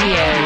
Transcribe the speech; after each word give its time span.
Radio. 0.00 0.39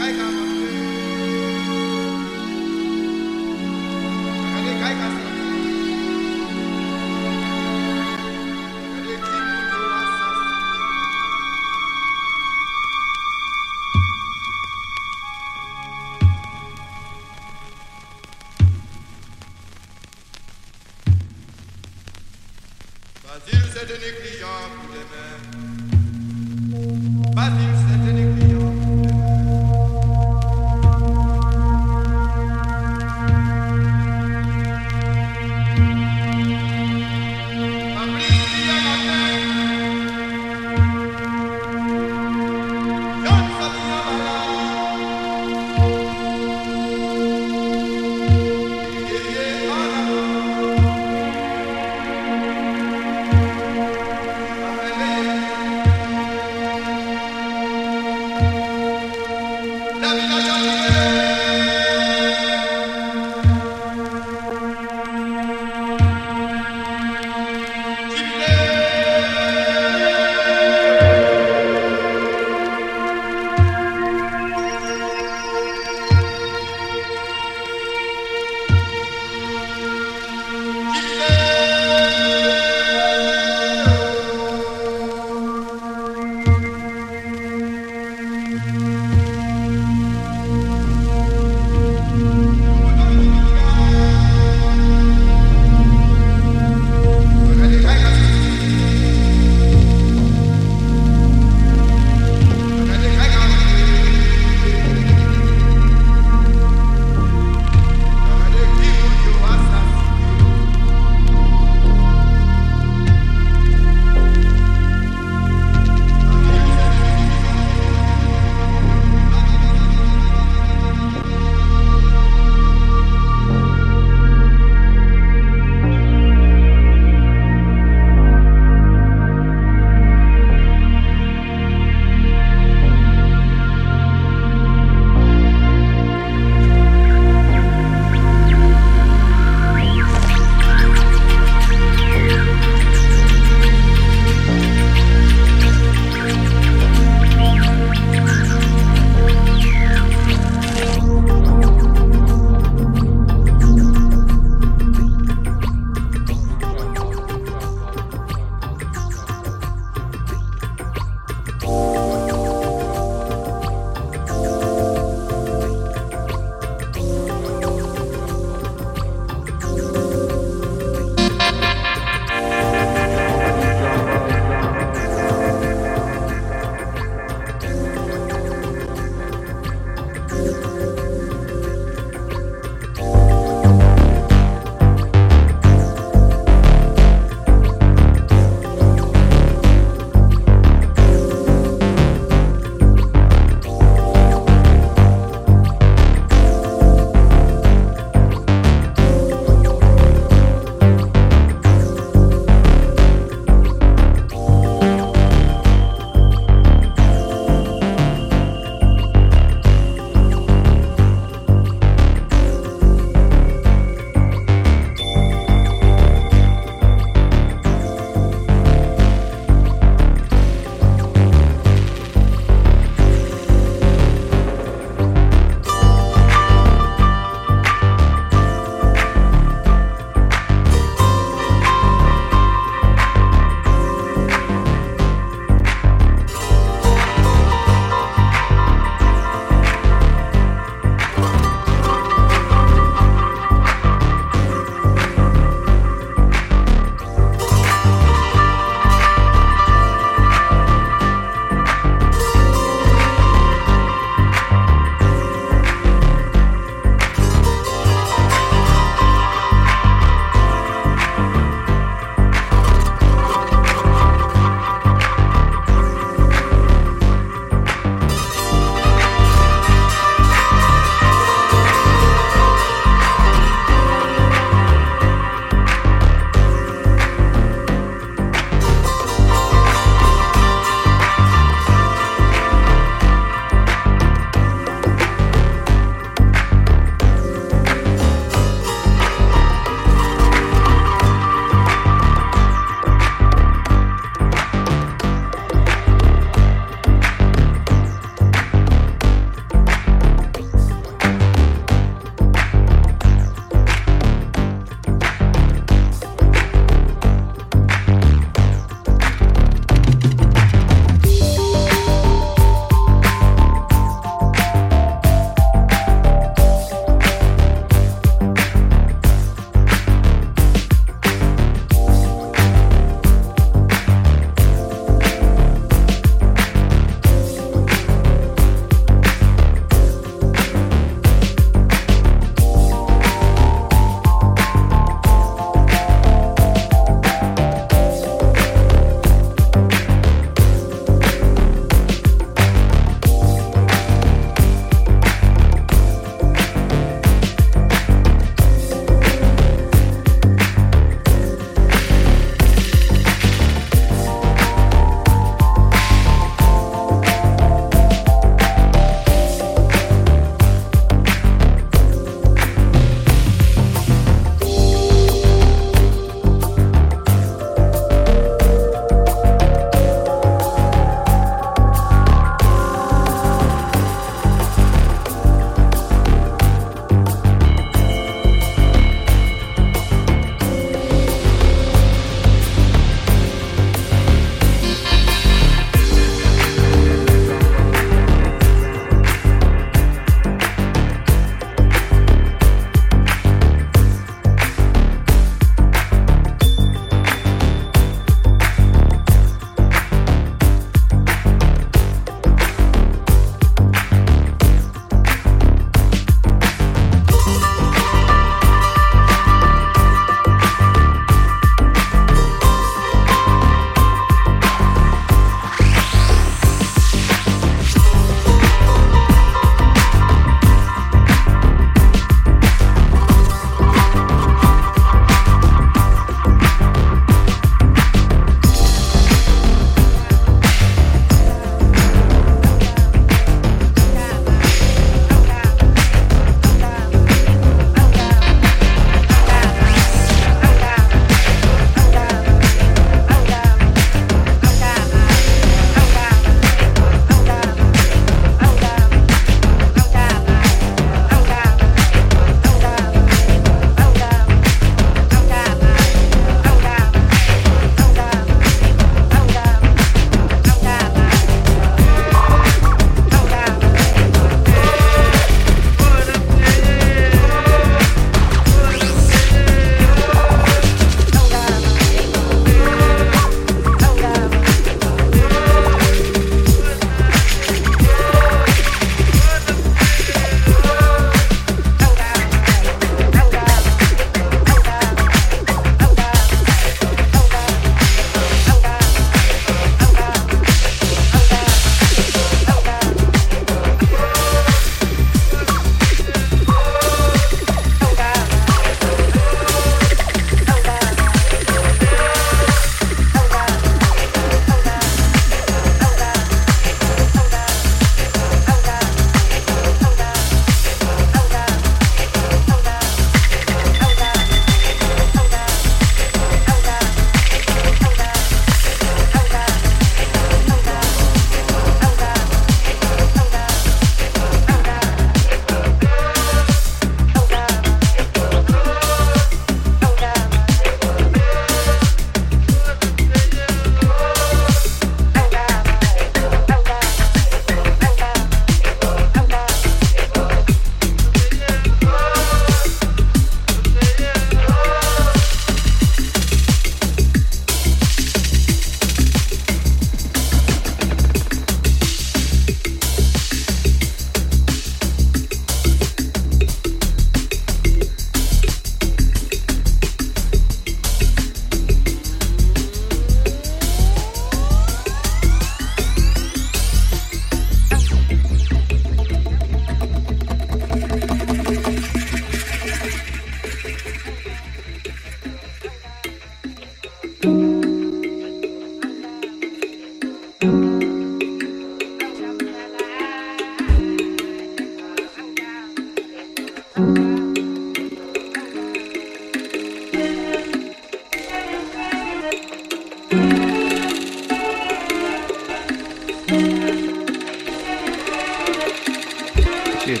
Cheers. 599.84 600.00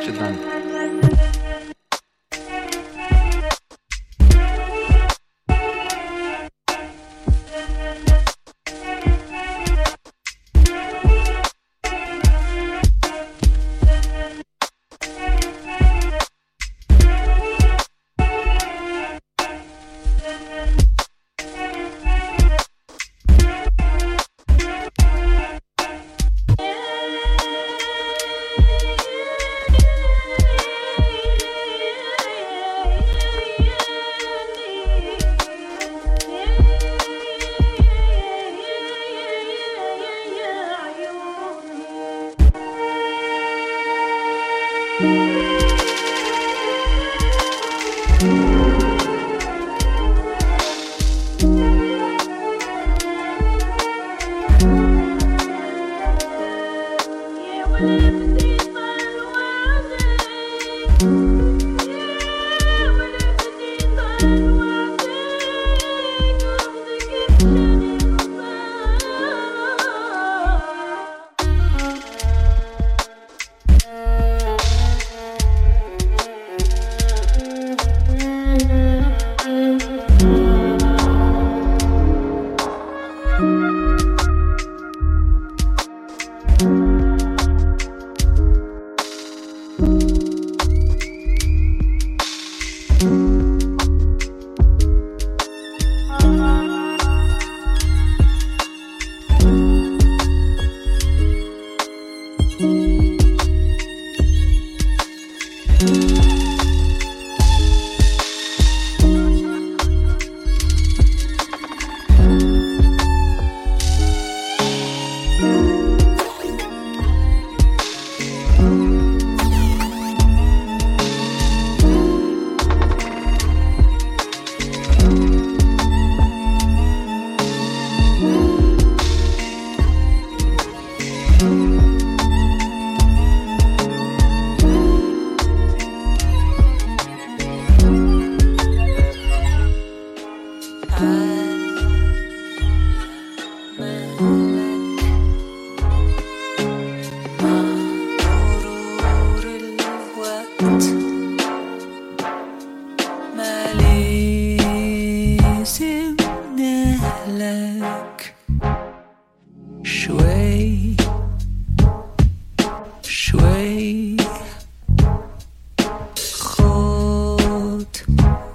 Przed 0.00 0.20
nami. 0.20 0.57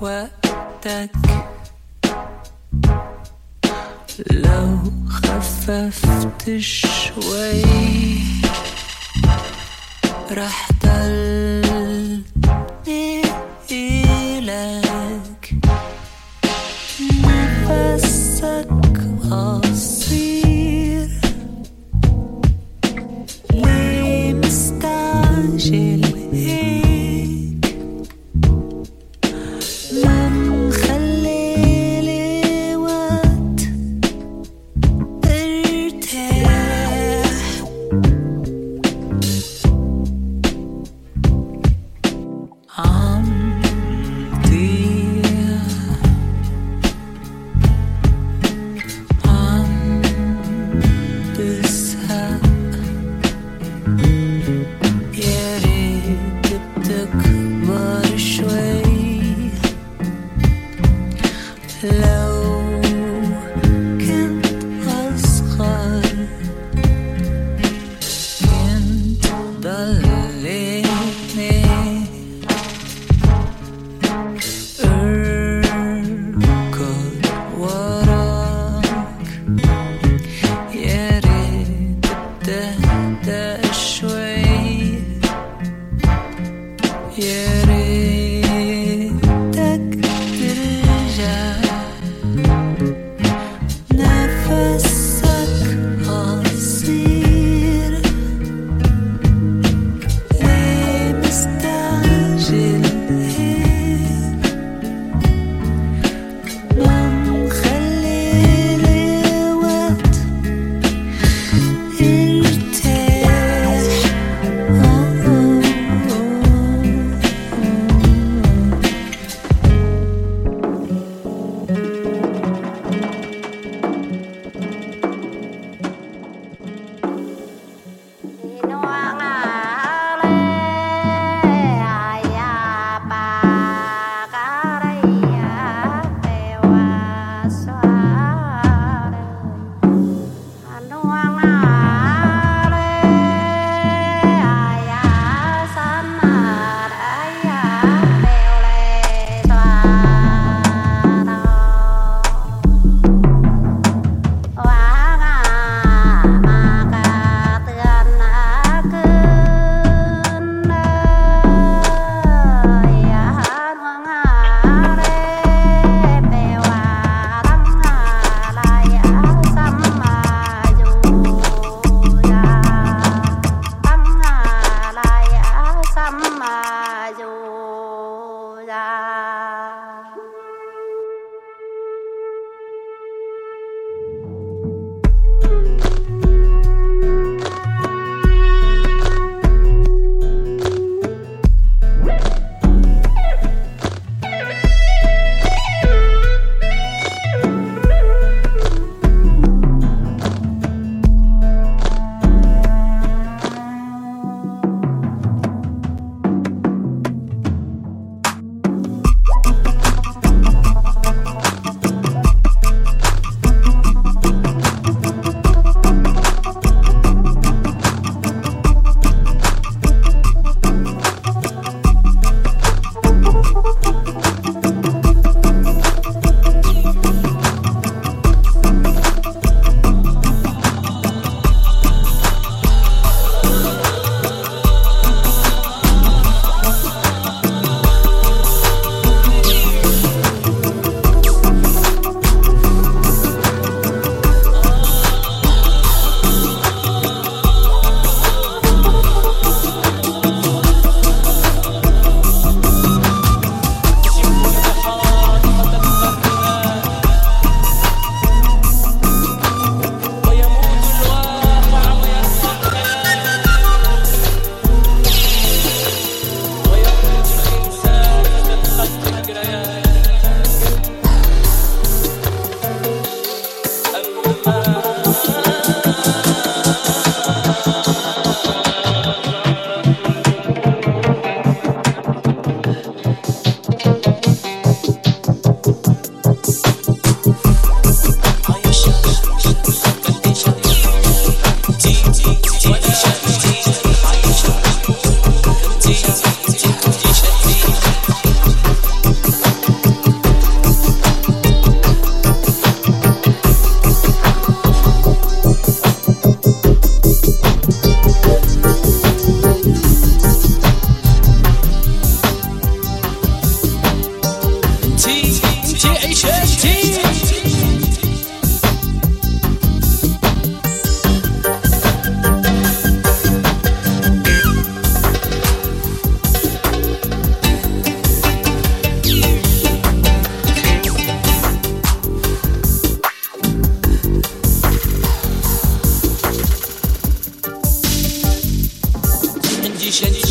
وقتك. 0.03 1.10
لو 4.31 4.77
خففت 5.10 6.57
شوي 6.60 7.63
راح 10.31 10.69
ضل 10.83 11.52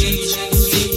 G, 0.03 0.27
G, 0.27 0.92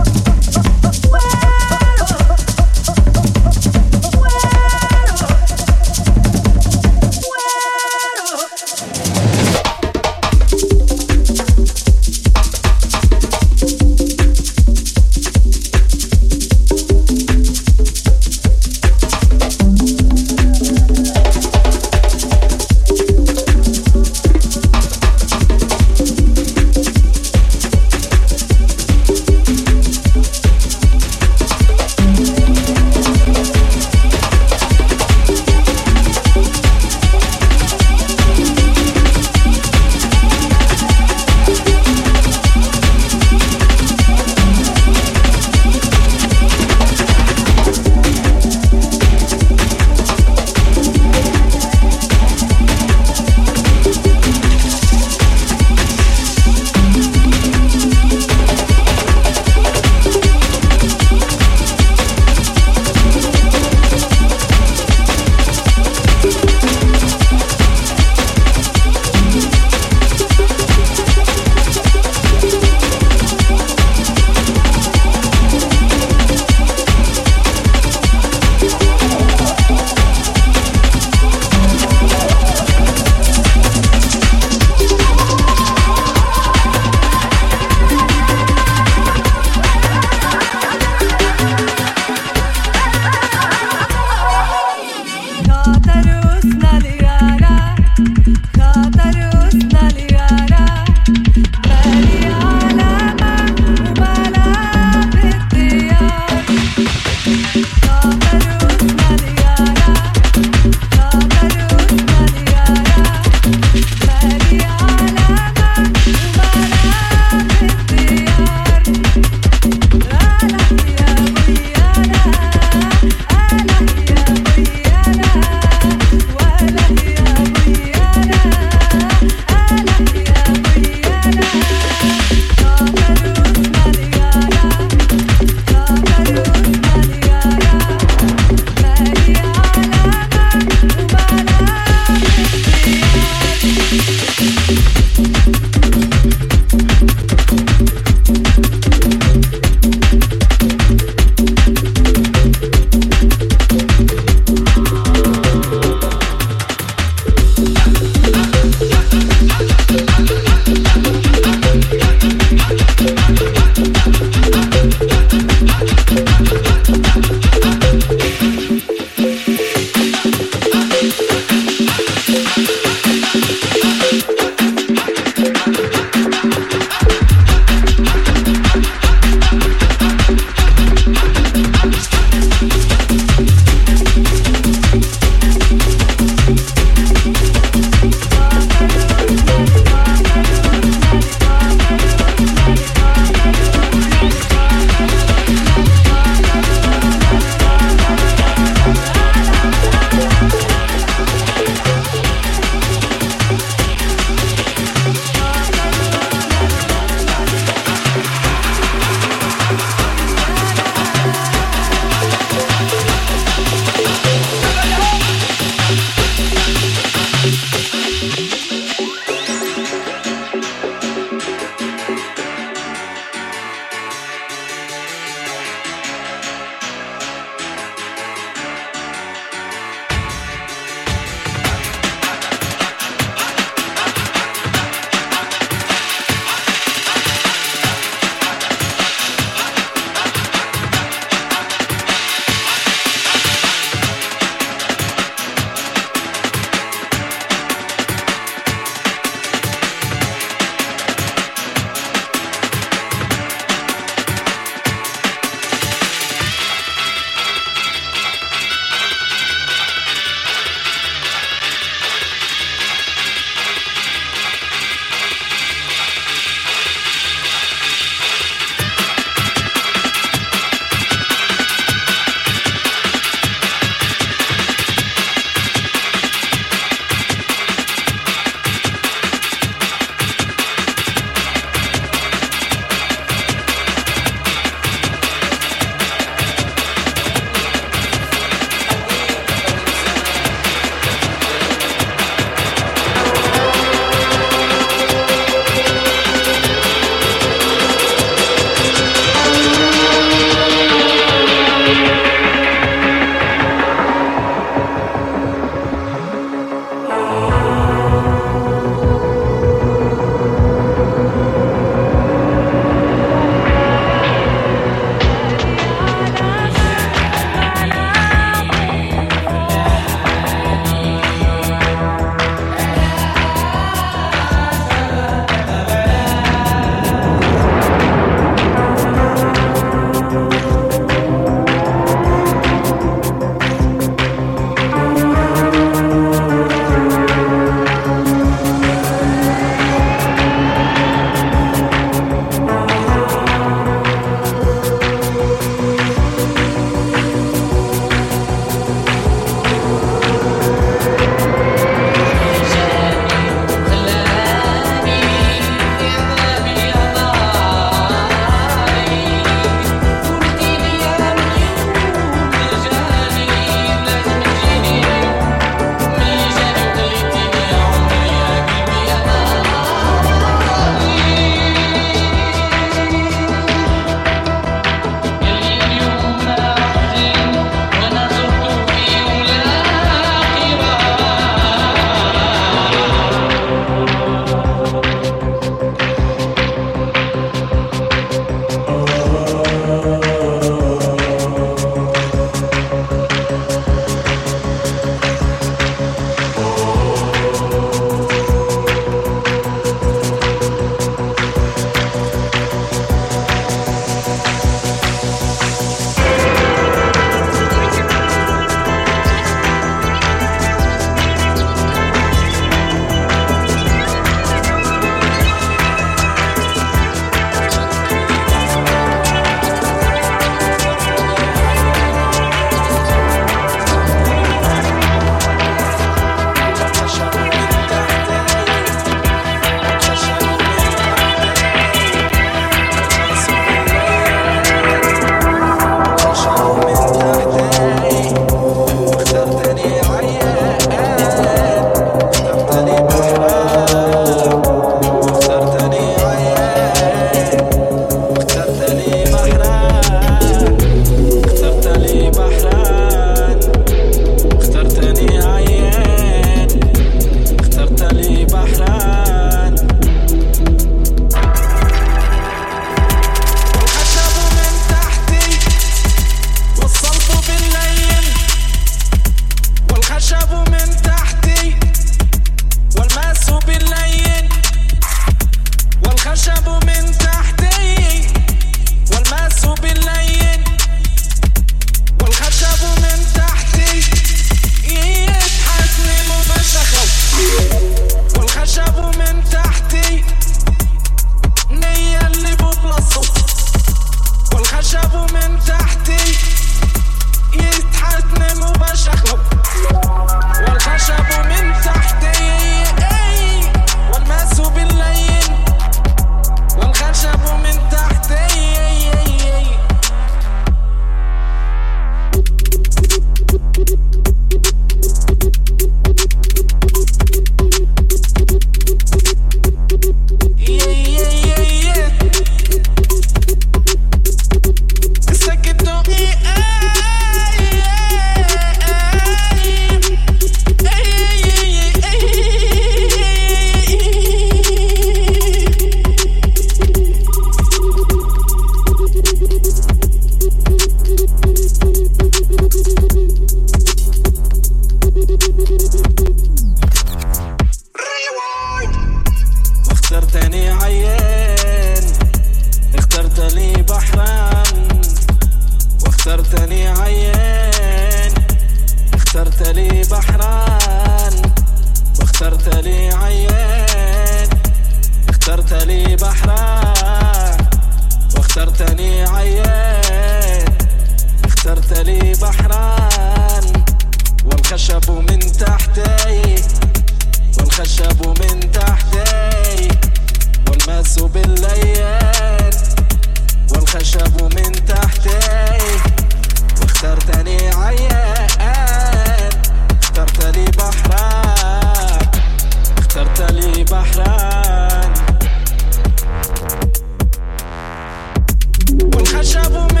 trouble, 599.43 599.87
man. 599.95 600.00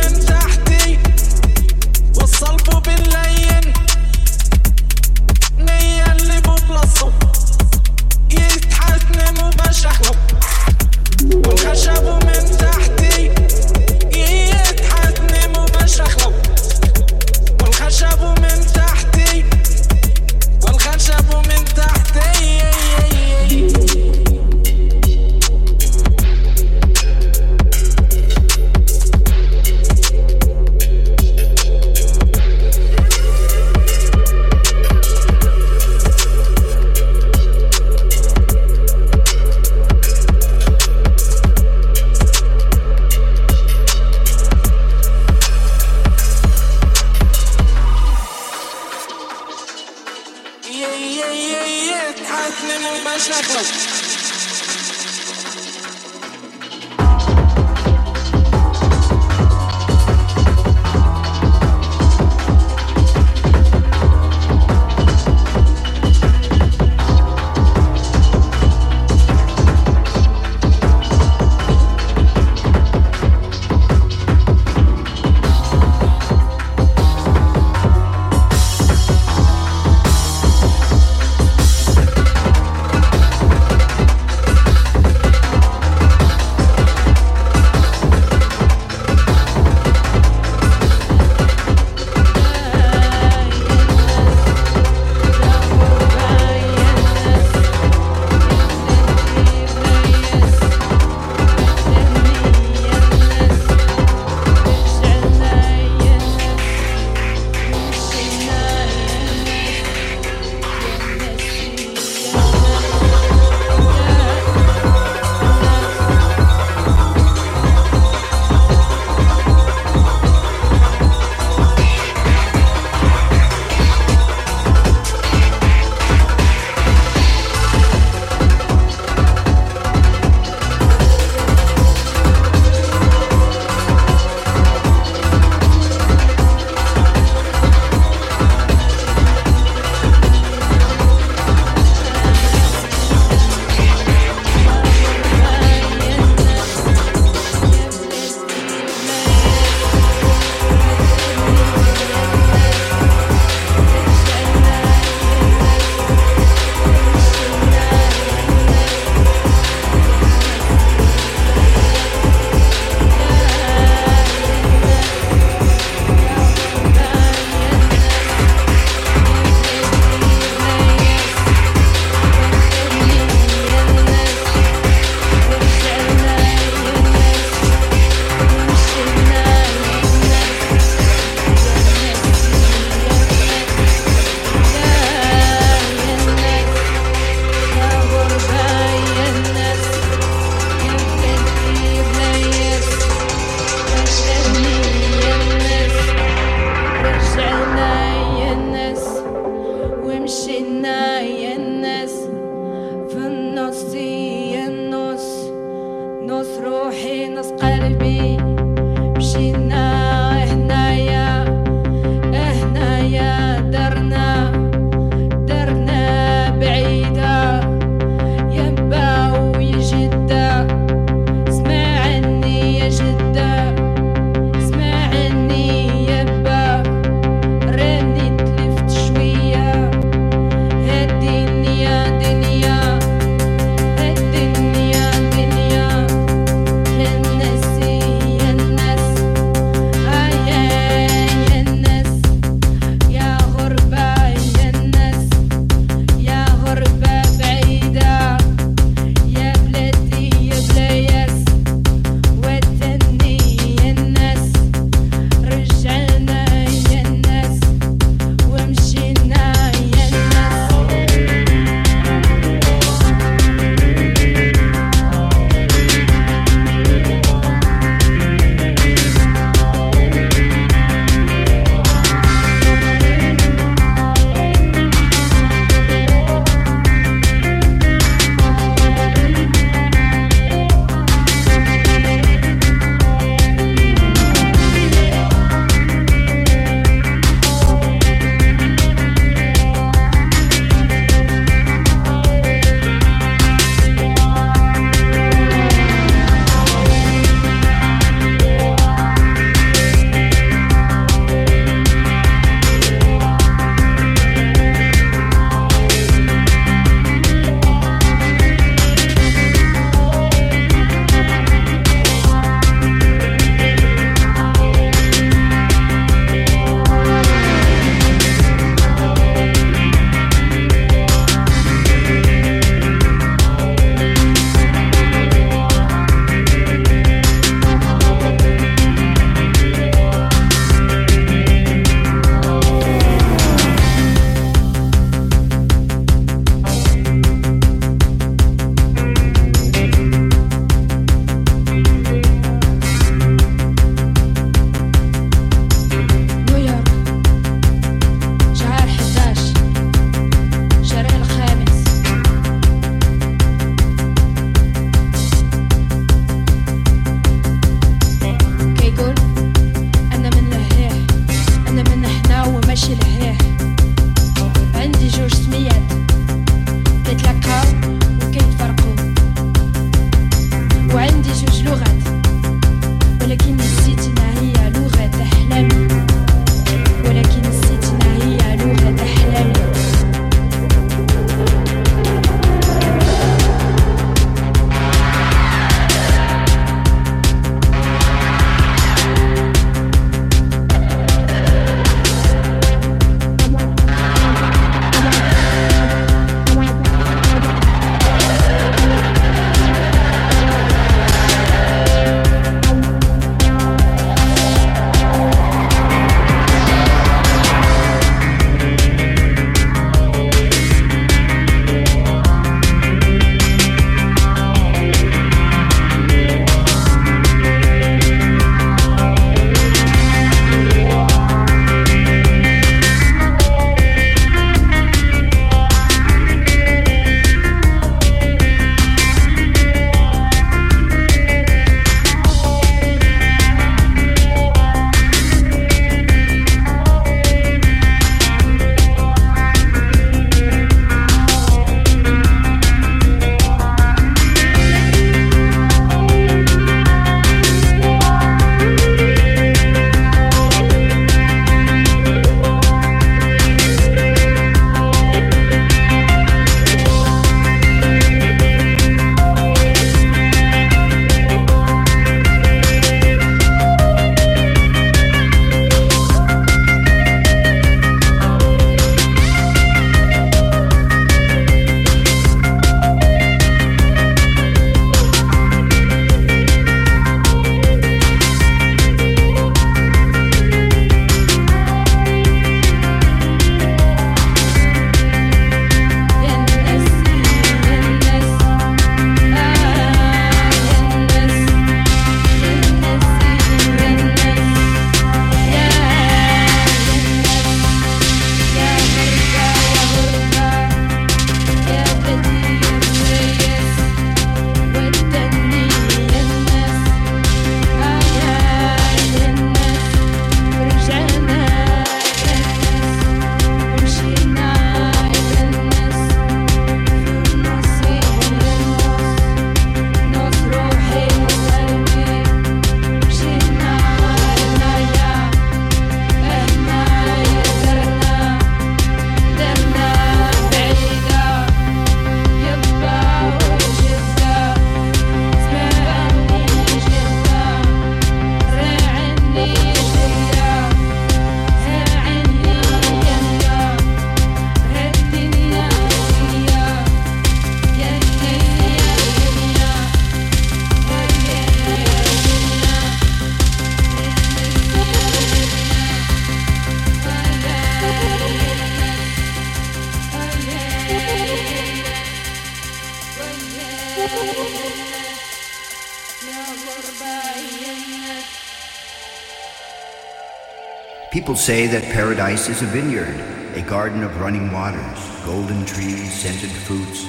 Say 571.41 571.65
that 571.65 571.81
paradise 571.91 572.49
is 572.49 572.61
a 572.61 572.65
vineyard, 572.67 573.19
a 573.57 573.63
garden 573.63 574.03
of 574.03 574.21
running 574.21 574.51
waters, 574.51 574.99
golden 575.25 575.65
trees, 575.65 576.13
scented 576.13 576.51
fruits, 576.51 577.05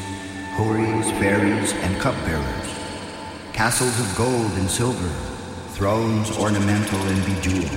houris, 0.57 1.05
fairies, 1.21 1.75
and 1.85 2.01
cupbearers, 2.01 2.69
castles 3.53 4.01
of 4.01 4.17
gold 4.17 4.51
and 4.53 4.71
silver, 4.71 5.11
thrones 5.75 6.31
ornamental 6.39 6.99
and 6.99 7.23
bejeweled. 7.27 7.69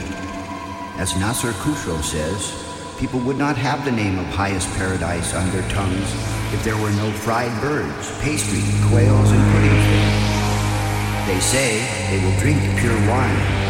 As 0.95 1.14
Nasser 1.20 1.51
Khusro 1.60 2.01
says, 2.01 2.56
people 2.97 3.20
would 3.28 3.38
not 3.38 3.58
have 3.58 3.84
the 3.84 3.91
name 3.91 4.18
of 4.18 4.26
highest 4.28 4.70
paradise 4.78 5.34
on 5.34 5.51
their 5.51 5.68
tongues 5.68 6.10
if 6.53 6.64
there 6.64 6.78
were 6.78 6.91
no 6.91 7.12
fried 7.12 7.51
birds, 7.60 8.18
pastry, 8.22 8.64
quails, 8.88 9.30
and 9.30 9.43
puddings. 9.51 11.28
They 11.28 11.39
say 11.41 11.84
they 12.12 12.24
will 12.24 12.39
drink 12.39 12.62
pure 12.80 12.95
wine. 13.10 13.64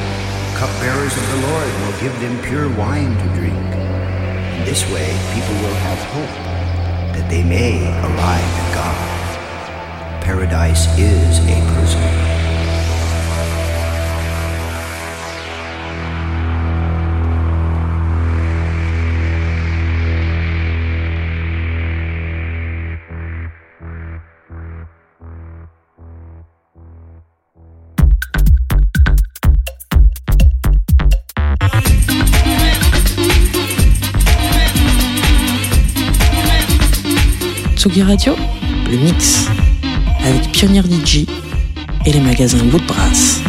Cupbearers 0.55 1.17
of 1.17 1.27
the 1.31 1.47
Lord 1.47 1.67
will 1.81 1.99
give 1.99 2.17
them 2.21 2.41
pure 2.43 2.69
wine 2.77 3.11
to 3.17 3.27
drink. 3.35 3.53
In 3.55 4.63
this 4.63 4.89
way, 4.89 5.11
people 5.33 5.53
will 5.55 5.75
have 5.83 5.99
hope 6.15 6.35
that 7.13 7.29
they 7.29 7.43
may 7.43 7.83
arrive 7.99 8.51
at 8.61 8.73
God. 8.73 10.23
Paradise 10.23 10.87
is 10.97 11.39
a 11.39 11.73
prison. 11.73 12.24
Radio, 38.03 38.35
le 38.89 38.97
mix, 38.97 39.47
avec 40.19 40.51
Pionnier 40.51 40.81
DJ 40.81 41.25
et 42.05 42.11
les 42.11 42.19
magasins 42.19 42.59
Woodbrass. 42.71 43.41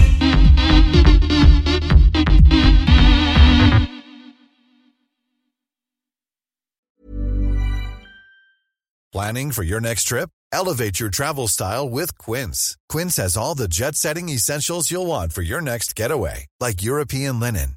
Planning 9.12 9.50
for 9.50 9.64
your 9.64 9.80
next 9.80 10.04
trip? 10.04 10.30
Elevate 10.52 11.00
your 11.00 11.10
travel 11.10 11.48
style 11.48 11.88
with 11.88 12.16
Quince. 12.18 12.76
Quince 12.88 13.16
has 13.16 13.36
all 13.36 13.54
the 13.54 13.68
jet 13.68 13.96
setting 13.96 14.28
essentials 14.28 14.90
you'll 14.90 15.06
want 15.06 15.32
for 15.32 15.42
your 15.42 15.60
next 15.60 15.96
getaway, 15.96 16.46
like 16.60 16.82
European 16.82 17.40
linen, 17.40 17.76